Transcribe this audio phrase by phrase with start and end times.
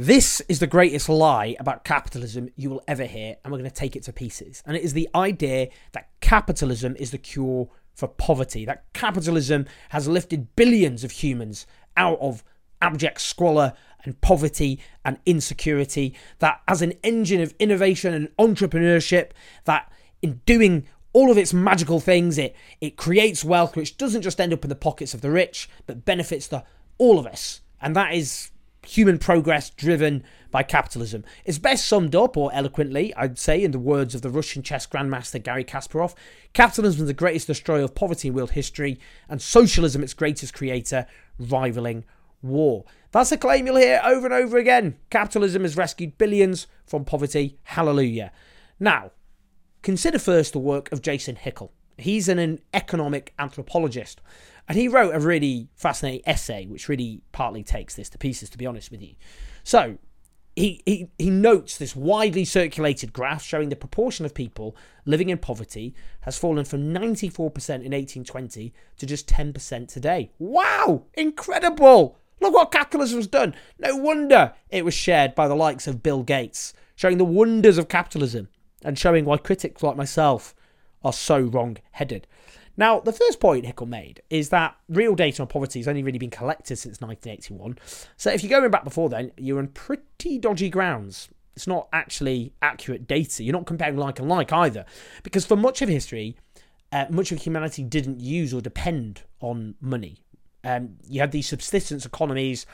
[0.00, 3.74] This is the greatest lie about capitalism you will ever hear, and we're going to
[3.74, 4.62] take it to pieces.
[4.64, 10.06] And it is the idea that capitalism is the cure for poverty, that capitalism has
[10.06, 11.66] lifted billions of humans
[11.96, 12.44] out of
[12.80, 13.72] abject squalor
[14.04, 19.32] and poverty and insecurity, that as an engine of innovation and entrepreneurship,
[19.64, 19.90] that
[20.22, 24.52] in doing all of its magical things, it, it creates wealth which doesn't just end
[24.52, 26.62] up in the pockets of the rich, but benefits the
[26.98, 27.62] all of us.
[27.80, 28.52] And that is
[28.88, 31.24] human progress driven by capitalism.
[31.44, 34.86] It's best summed up, or eloquently, I'd say, in the words of the Russian chess
[34.86, 36.14] grandmaster Garry Kasparov
[36.54, 38.98] capitalism is the greatest destroyer of poverty in world history,
[39.28, 41.06] and socialism its greatest creator,
[41.38, 42.04] rivaling
[42.42, 42.84] war.
[43.10, 44.96] That's a claim you'll hear over and over again.
[45.10, 47.58] Capitalism has rescued billions from poverty.
[47.64, 48.32] Hallelujah.
[48.80, 49.12] Now,
[49.82, 51.70] consider first the work of Jason Hickel.
[51.96, 54.20] He's an, an economic anthropologist.
[54.68, 58.58] And he wrote a really fascinating essay, which really partly takes this to pieces, to
[58.58, 59.14] be honest with you.
[59.64, 59.96] So,
[60.54, 65.38] he, he, he notes this widely circulated graph showing the proportion of people living in
[65.38, 70.32] poverty has fallen from 94% in 1820 to just 10% today.
[70.38, 71.04] Wow!
[71.14, 72.18] Incredible!
[72.40, 73.54] Look what capitalism has done.
[73.78, 77.88] No wonder it was shared by the likes of Bill Gates, showing the wonders of
[77.88, 78.48] capitalism
[78.84, 80.54] and showing why critics like myself
[81.04, 82.26] are so wrong headed.
[82.78, 86.18] Now, the first point Hickel made is that real data on poverty has only really
[86.18, 87.76] been collected since 1981.
[88.16, 91.28] So if you're going back before then, you're on pretty dodgy grounds.
[91.56, 93.42] It's not actually accurate data.
[93.42, 94.86] You're not comparing like and like either.
[95.24, 96.36] Because for much of history,
[96.92, 100.18] uh, much of humanity didn't use or depend on money.
[100.62, 102.64] Um, you had these subsistence economies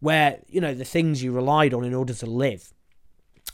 [0.00, 2.74] where, you know, the things you relied on in order to live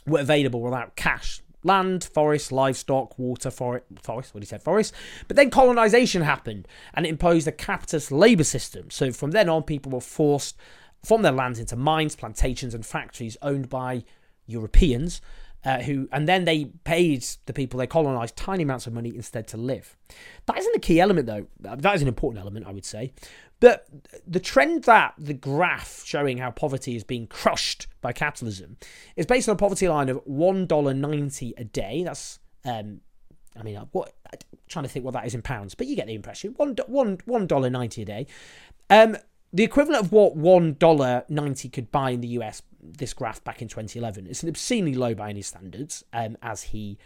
[0.05, 4.93] were available without cash land, forest, livestock, water, forest, forest, what he said, forest.
[5.27, 8.91] But then colonization happened and it imposed a capitalist labor system.
[8.91, 10.55] So from then on, people were forced
[11.03, 14.03] from their lands into mines, plantations, and factories owned by
[14.45, 15.21] Europeans.
[15.63, 19.47] Uh, who and then they paid the people they colonized tiny amounts of money instead
[19.47, 19.97] to live.
[20.45, 21.47] That isn't a key element, though.
[21.59, 23.13] That is an important element, I would say.
[23.59, 23.87] But
[24.27, 28.77] the trend that the graph showing how poverty is being crushed by capitalism
[29.15, 32.03] is based on a poverty line of one dollar ninety a day.
[32.03, 33.01] That's um,
[33.57, 36.07] I mean, what I'm trying to think what that is in pounds, but you get
[36.07, 36.53] the impression.
[36.57, 38.27] One one one dollar ninety a day.
[38.89, 39.17] Um,
[39.53, 42.61] the equivalent of what one dollar ninety could buy in the US.
[42.81, 44.27] This graph back in 2011.
[44.27, 46.99] It's an obscenely low by any standards, um, as he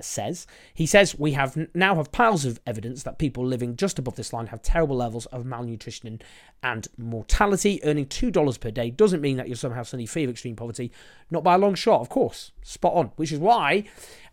[0.00, 0.46] says.
[0.72, 4.32] He says we have now have piles of evidence that people living just above this
[4.32, 6.20] line have terrible levels of malnutrition
[6.62, 7.80] and, mortality.
[7.84, 10.90] Earning two dollars per day doesn't mean that you're somehow suddenly free of extreme poverty.
[11.30, 12.52] Not by a long shot, of course.
[12.62, 13.06] Spot on.
[13.16, 13.84] Which is why,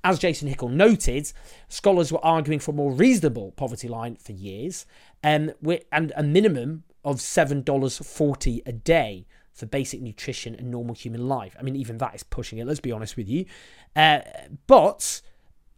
[0.04, 1.32] as Jason Hickel noted,
[1.68, 4.86] scholars were arguing for a more reasonable poverty line for years,
[5.24, 5.52] um,
[5.92, 11.28] and a minimum of seven dollars forty a day for basic nutrition and normal human
[11.28, 11.56] life.
[11.60, 13.46] I mean, even that is pushing it, let's be honest with you.
[13.94, 14.22] Uh,
[14.68, 15.22] but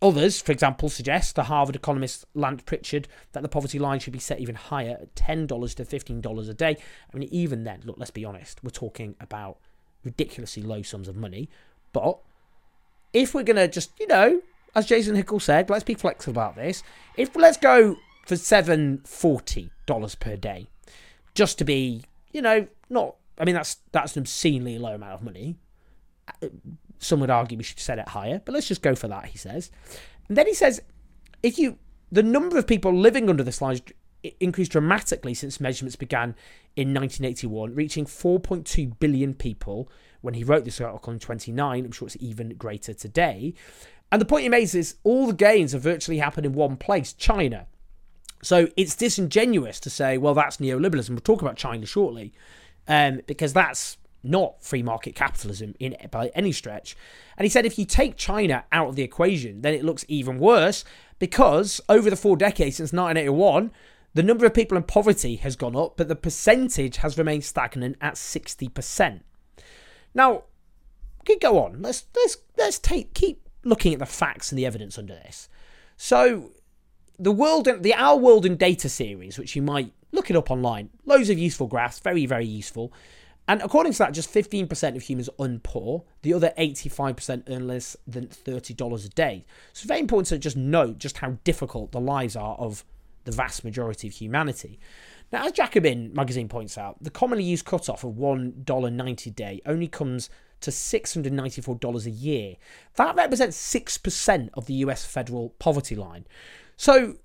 [0.02, 4.20] others, for example, suggest the Harvard economist Lant Pritchett that the poverty line should be
[4.20, 6.78] set even higher at $10 to $15 a day.
[7.14, 9.58] I mean, even then, look, let's be honest, we're talking about
[10.04, 11.50] ridiculously low sums of money.
[11.94, 12.20] But
[13.14, 14.42] if we're going to just, you know,
[14.76, 16.84] as Jason Hickel said, let's be flexible about this.
[17.18, 20.68] If let's go for $740 per day,
[21.34, 25.24] just to be, you know, not I mean, that's that's an obscenely low amount of
[25.24, 25.56] money.
[26.44, 26.48] Uh,
[27.02, 29.38] Some would argue we should set it higher, but let's just go for that, he
[29.38, 29.72] says.
[30.28, 30.82] And then he says,
[31.44, 31.78] if you
[32.12, 33.80] the number of people living under this line
[34.40, 36.36] increased dramatically since measurements began
[36.76, 39.90] in 1981, reaching 4.2 billion people
[40.22, 41.86] when he wrote this article in 29.
[41.86, 43.54] I'm sure it's even greater today.
[44.12, 47.14] And the point he makes is all the gains have virtually happened in one place,
[47.14, 47.66] China.
[48.44, 51.10] So it's disingenuous to say, well, that's neoliberalism.
[51.10, 52.34] We'll talk about China shortly
[52.88, 56.96] um, because that's not free market capitalism in by any stretch.
[57.38, 60.40] And he said if you take China out of the equation, then it looks even
[60.40, 60.84] worse
[61.20, 63.72] because over the four decades since 1981,
[64.14, 67.98] the number of people in poverty has gone up, but the percentage has remained stagnant
[68.02, 69.22] at 60%.
[70.14, 70.44] Now,
[71.26, 71.82] could go on.
[71.82, 75.50] Let's let's let's take keep looking at the facts and the evidence under this.
[75.98, 76.52] So,
[77.20, 80.50] the world, in, the Our World in Data series, which you might look it up
[80.50, 80.90] online.
[81.06, 82.92] Loads of useful graphs, very, very useful.
[83.48, 86.04] And according to that, just 15% of humans earn poor.
[86.22, 89.46] The other 85% earn less than $30 a day.
[89.74, 92.86] So it's very important to just note just how difficult the lives are of
[93.24, 94.80] the vast majority of humanity.
[95.32, 99.88] Now, as Jacobin magazine points out, the commonly used cutoff of $1.90 a day only
[99.88, 100.30] comes
[100.62, 102.56] to $694 a year.
[102.96, 106.26] That represents 6% of the US federal poverty line.
[106.78, 107.16] So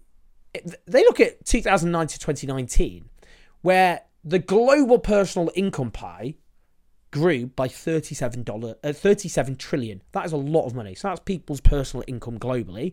[0.87, 3.11] they look at 2009 to 2019,
[3.63, 6.35] where the global personal income pie
[7.13, 10.03] grew by 37 dollar uh, 37 trillion.
[10.13, 10.97] That is a lot of money.
[10.97, 12.93] So that's people's personal income globally.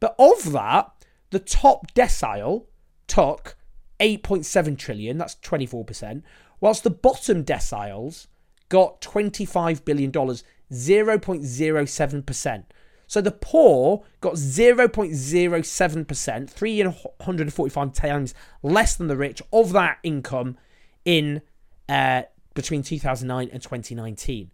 [0.00, 0.90] But of that
[1.30, 2.66] the top decile
[3.06, 3.56] took
[4.00, 5.16] 8.7 trillion.
[5.16, 6.22] That's 24%
[6.60, 8.26] whilst the bottom deciles
[8.68, 12.64] got 25 billion dollars 0.07%
[13.06, 20.56] so the poor got 0.07%, 345 times less than the rich of that income
[21.04, 21.42] in
[21.88, 22.22] uh,
[22.54, 24.50] between 2009 and 2019.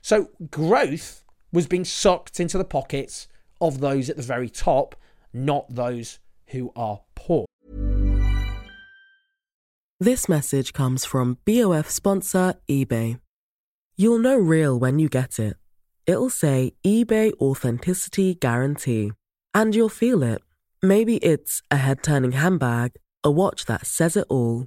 [0.00, 3.28] So growth was being sucked into the pockets
[3.60, 4.96] of those at the very top,
[5.32, 6.18] not those
[6.48, 7.46] who are poor.
[10.00, 13.20] This message comes from BOF sponsor eBay.
[13.96, 15.56] You'll know real when you get it.
[16.06, 19.12] It'll say eBay Authenticity Guarantee.
[19.54, 20.42] And you'll feel it.
[20.82, 24.66] Maybe it's a head turning handbag, a watch that says it all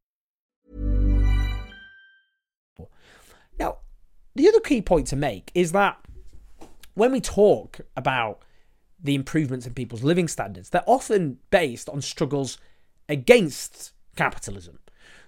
[4.35, 5.97] The other key point to make is that
[6.93, 8.41] when we talk about
[9.03, 12.57] the improvements in people's living standards, they're often based on struggles
[13.09, 14.79] against capitalism.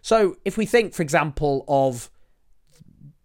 [0.02, 2.10] So, if we think, for example, of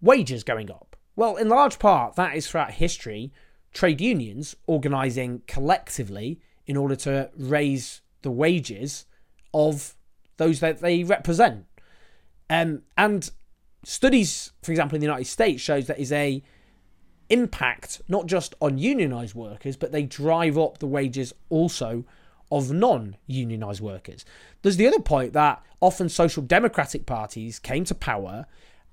[0.00, 3.32] wages going up, well, in large part, that is throughout history
[3.72, 9.04] trade unions organising collectively in order to raise the wages
[9.52, 9.94] of
[10.36, 11.66] those that they represent.
[12.48, 13.30] Um, and
[13.84, 16.42] studies, for example, in the United States shows that is a
[17.30, 22.04] impact not just on unionized workers, but they drive up the wages also
[22.50, 24.24] of non-unionized workers.
[24.62, 28.46] There's the other point that often social democratic parties came to power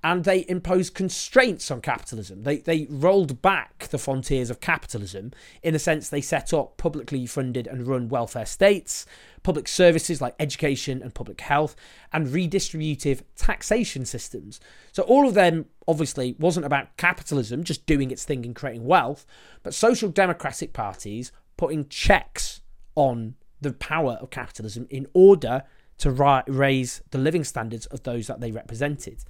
[0.06, 2.44] and they imposed constraints on capitalism.
[2.44, 5.32] They, they rolled back the frontiers of capitalism.
[5.64, 9.04] In a sense, they set up publicly funded and run welfare states,
[9.42, 11.74] public services like education and public health,
[12.12, 14.60] and redistributive taxation systems.
[14.92, 19.26] So, all of them obviously wasn't about capitalism just doing its thing and creating wealth,
[19.64, 22.60] but social democratic parties putting checks
[22.94, 25.64] on the power of capitalism in order
[25.98, 29.24] to ra- raise the living standards of those that they represented.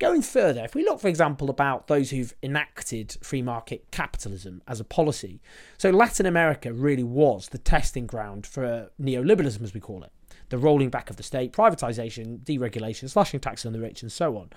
[0.00, 4.80] Going further, if we look, for example, about those who've enacted free market capitalism as
[4.80, 5.42] a policy,
[5.76, 10.10] so Latin America really was the testing ground for neoliberalism, as we call it.
[10.48, 14.38] The rolling back of the state, privatization, deregulation, slashing taxes on the rich, and so
[14.38, 14.48] on.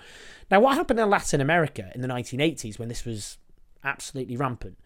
[0.50, 3.36] Now, what happened in Latin America in the 1980s when this was
[3.84, 4.78] absolutely rampant?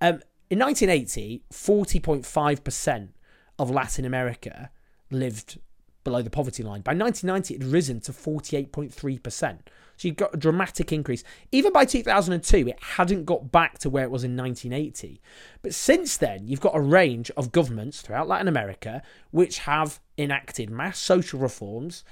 [0.00, 3.08] Um, in 1980, 40.5%
[3.58, 4.70] of Latin America
[5.10, 5.58] lived
[6.06, 6.82] below the poverty line.
[6.82, 9.58] By 1990, it had risen to 48.3%.
[9.96, 11.24] So you've got a dramatic increase.
[11.50, 15.20] Even by 2002, it hadn't got back to where it was in 1980.
[15.62, 20.70] But since then, you've got a range of governments throughout Latin America which have enacted
[20.70, 22.04] mass social reforms,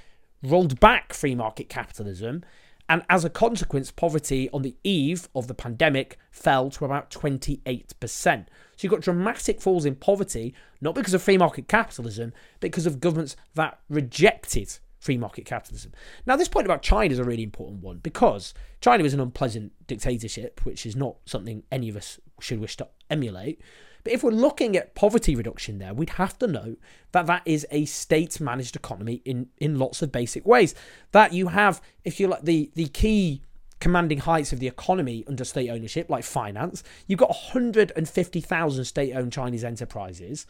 [0.43, 2.43] rolled back free market capitalism,
[2.89, 7.87] and as a consequence, poverty on the eve of the pandemic fell to about 28%.
[7.97, 8.47] So
[8.81, 13.01] you've got dramatic falls in poverty, not because of free market capitalism, but because of
[13.01, 15.93] governments that rejected free market capitalism.
[16.27, 19.73] Now, this point about China is a really important one because China is an unpleasant
[19.87, 23.61] dictatorship, which is not something any of us should wish to emulate.
[24.05, 26.77] But if we're looking at poverty reduction there, we'd have to know
[27.13, 30.75] that that is a state managed economy in, in lots of basic ways.
[31.13, 33.41] That you have, if you like, the, the key
[33.81, 39.33] commanding heights of the economy under state ownership, like finance, you've got 150,000 state owned
[39.33, 40.47] Chinese enterprises.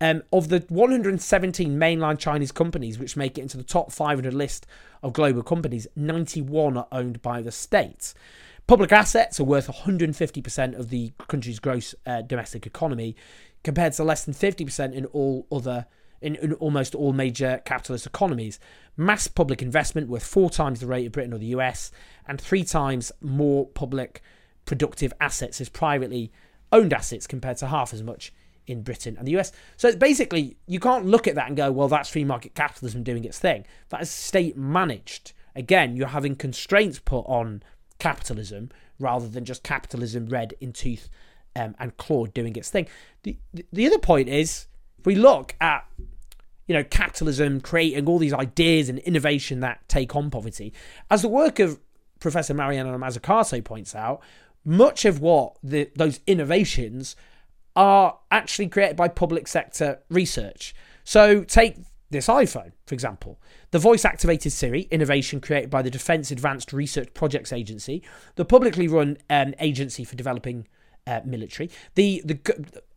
[0.00, 4.66] Um, of the 117 mainland Chinese companies which make it into the top 500 list
[5.02, 8.14] of global companies, 91 are owned by the state.
[8.68, 13.16] Public assets are worth 150% of the country's gross uh, domestic economy,
[13.64, 15.86] compared to less than 50% in all other
[16.20, 18.60] in, in almost all major capitalist economies.
[18.94, 21.90] Mass public investment worth four times the rate of Britain or the US,
[22.26, 24.20] and three times more public
[24.66, 26.30] productive assets as privately
[26.70, 28.34] owned assets compared to half as much
[28.66, 29.50] in Britain and the US.
[29.78, 33.24] So basically, you can't look at that and go, well, that's free market capitalism doing
[33.24, 33.64] its thing.
[33.88, 35.32] That is state managed.
[35.56, 37.62] Again, you're having constraints put on
[37.98, 41.08] capitalism rather than just capitalism red in tooth
[41.56, 42.86] um, and claw doing its thing.
[43.22, 43.36] The,
[43.72, 44.66] the other point is,
[44.98, 45.84] if we look at
[46.66, 50.72] you know capitalism creating all these ideas and innovation that take on poverty,
[51.10, 51.80] as the work of
[52.20, 54.20] Professor Mariana Mazzucato points out,
[54.64, 57.16] much of what the, those innovations
[57.76, 60.74] are actually created by public sector research.
[61.04, 61.76] So take
[62.10, 63.38] this iPhone, for example.
[63.70, 68.02] The voice activated Siri, innovation created by the Defense Advanced Research Projects Agency,
[68.36, 70.66] the publicly run um, agency for developing
[71.06, 71.70] uh, military.
[71.94, 72.34] The, the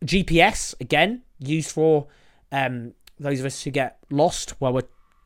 [0.04, 2.06] GPS, again, used for
[2.50, 4.82] um, those of us who get lost while we're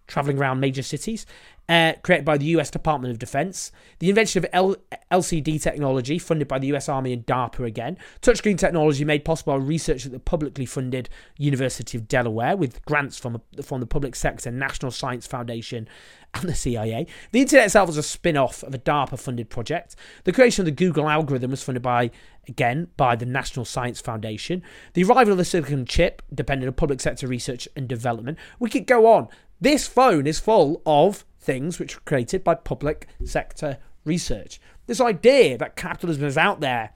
[0.06, 1.26] traveling around major cities
[1.68, 4.76] uh, created by the US Department of Defense, the invention of L-
[5.10, 9.64] LCD technology, funded by the US Army and DARPA again, touchscreen technology made possible by
[9.64, 11.08] research at the publicly funded
[11.38, 15.88] University of Delaware with grants from, from the public sector, National Science Foundation,
[16.34, 17.06] and the CIA.
[17.32, 19.96] The internet itself was a spin off of a DARPA funded project.
[20.24, 22.10] The creation of the Google algorithm was funded by,
[22.48, 24.62] again, by the National Science Foundation.
[24.94, 28.38] The arrival of the silicon chip depended on public sector research and development.
[28.58, 29.28] We could go on.
[29.60, 34.60] This phone is full of things which were created by public sector research.
[34.86, 36.90] This idea that capitalism is out there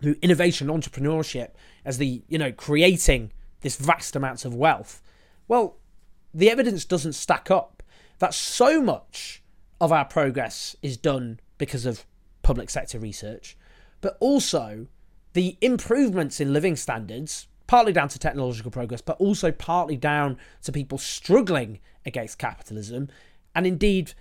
[0.00, 1.50] through innovation and entrepreneurship
[1.84, 5.02] as the, you know, creating this vast amounts of wealth.
[5.48, 5.78] Well,
[6.32, 7.82] the evidence doesn't stack up.
[8.18, 9.42] That so much
[9.80, 12.04] of our progress is done because of
[12.42, 13.56] public sector research,
[14.00, 14.86] but also
[15.32, 20.72] the improvements in living standards, partly down to technological progress, but also partly down to
[20.72, 23.08] people struggling against capitalism,
[23.54, 24.14] and indeed,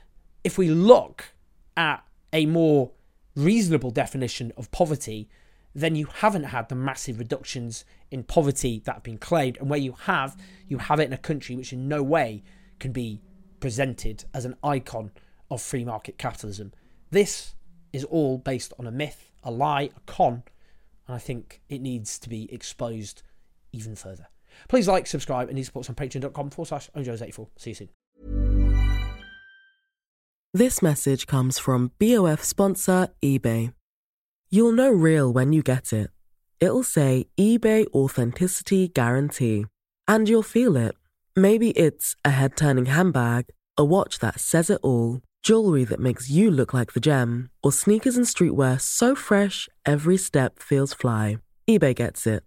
[0.43, 1.33] if we look
[1.75, 2.91] at a more
[3.35, 5.27] reasonable definition of poverty,
[5.73, 9.57] then you haven't had the massive reductions in poverty that have been claimed.
[9.57, 10.35] And where you have,
[10.67, 12.43] you have it in a country which in no way
[12.79, 13.21] can be
[13.59, 15.11] presented as an icon
[15.51, 16.73] of free market capitalism.
[17.11, 17.53] This
[17.93, 20.43] is all based on a myth, a lie, a con,
[21.07, 23.21] and I think it needs to be exposed
[23.71, 24.27] even further.
[24.67, 27.89] Please like, subscribe, and support on patreon.com forward slash 84 See you soon.
[30.53, 33.73] This message comes from BOF sponsor eBay.
[34.49, 36.09] You'll know real when you get it.
[36.59, 39.65] It'll say eBay Authenticity Guarantee.
[40.07, 40.95] And you'll feel it.
[41.35, 43.45] Maybe it's a head turning handbag,
[43.77, 47.71] a watch that says it all, jewelry that makes you look like the gem, or
[47.71, 51.37] sneakers and streetwear so fresh every step feels fly.
[51.69, 52.46] eBay gets it.